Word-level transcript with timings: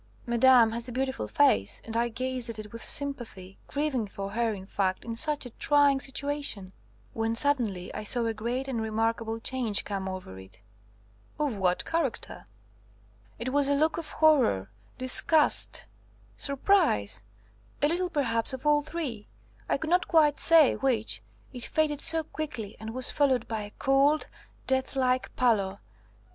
Madame 0.25 0.71
has 0.71 0.87
a 0.87 0.91
beautiful 0.91 1.27
face, 1.27 1.79
and 1.85 1.95
I 1.95 2.09
gazed 2.09 2.49
at 2.49 2.57
it 2.57 2.73
with 2.73 2.83
sympathy, 2.83 3.59
grieving 3.67 4.07
for 4.07 4.31
her, 4.31 4.51
in 4.51 4.65
fact, 4.65 5.05
in 5.05 5.15
such 5.15 5.45
a 5.45 5.51
trying 5.51 5.99
situation; 5.99 6.71
when 7.13 7.35
suddenly 7.35 7.93
I 7.93 8.03
saw 8.03 8.25
a 8.25 8.33
great 8.33 8.67
and 8.67 8.81
remarkable 8.81 9.39
change 9.39 9.85
come 9.85 10.09
over 10.09 10.39
it." 10.39 10.57
"Of 11.37 11.53
what 11.55 11.85
character?" 11.85 12.45
"It 13.37 13.53
was 13.53 13.67
a 13.67 13.75
look 13.75 13.99
of 13.99 14.13
horror, 14.13 14.71
disgust, 14.97 15.85
surprise, 16.35 17.21
a 17.83 17.87
little 17.87 18.09
perhaps 18.09 18.53
of 18.53 18.65
all 18.65 18.81
three; 18.81 19.27
I 19.69 19.77
could 19.77 19.91
not 19.91 20.07
quite 20.07 20.39
say 20.39 20.73
which, 20.77 21.21
it 21.53 21.65
faded 21.65 22.01
so 22.01 22.23
quickly 22.23 22.75
and 22.79 22.89
was 22.95 23.11
followed 23.11 23.47
by 23.47 23.61
a 23.61 23.71
cold, 23.77 24.25
deathlike 24.65 25.35
pallor. 25.35 25.77